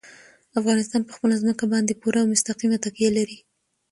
افغانستان 0.59 1.01
په 1.05 1.11
خپله 1.15 1.35
ځمکه 1.41 1.65
باندې 1.73 1.99
پوره 2.01 2.19
او 2.21 2.31
مستقیمه 2.33 2.77
تکیه 2.85 3.09
لري. 3.17 3.37